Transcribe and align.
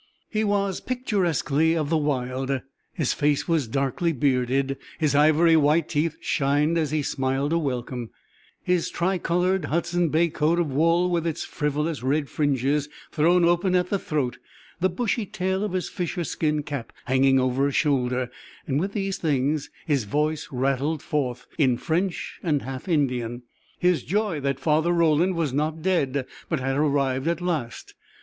He 0.31 0.43
was 0.43 0.81
picturesquely 0.81 1.77
of 1.77 1.91
the 1.91 1.97
wild; 1.97 2.61
his 2.91 3.13
face 3.13 3.47
was 3.47 3.67
darkly 3.67 4.11
bearded; 4.11 4.77
his 4.97 5.13
ivory 5.13 5.55
white 5.55 5.87
teeth 5.89 6.17
shining 6.21 6.75
as 6.75 6.89
he 6.89 7.03
smiled 7.03 7.53
a 7.53 7.59
welcome; 7.59 8.09
his 8.63 8.89
tricoloured, 8.89 9.65
Hudson's 9.65 10.09
Bay 10.09 10.29
coat 10.29 10.57
of 10.59 10.71
wool, 10.73 11.07
with 11.11 11.27
its 11.27 11.43
frivolous 11.45 12.01
red 12.01 12.29
fringes, 12.29 12.89
thrown 13.11 13.45
open 13.45 13.75
at 13.75 13.91
the 13.91 13.99
throat; 13.99 14.39
the 14.79 14.89
bushy 14.89 15.27
tail 15.27 15.63
of 15.63 15.73
his 15.73 15.87
fisher 15.87 16.23
skin 16.23 16.63
cap 16.63 16.91
hanging 17.05 17.39
over 17.39 17.67
a 17.67 17.71
shoulder 17.71 18.31
and 18.65 18.79
with 18.79 18.93
these 18.93 19.19
things 19.19 19.69
his 19.85 20.05
voice 20.05 20.47
rattling 20.51 20.97
forth, 20.97 21.45
in 21.59 21.77
French 21.77 22.39
and 22.41 22.63
half 22.63 22.87
Indian, 22.87 23.43
his 23.77 24.01
joy 24.03 24.39
that 24.39 24.59
Father 24.59 24.91
Roland 24.93 25.35
was 25.35 25.53
not 25.53 25.83
dead 25.83 26.25
but 26.49 26.59
had 26.59 26.75
arrived 26.75 27.27
at 27.27 27.39
last. 27.39 27.93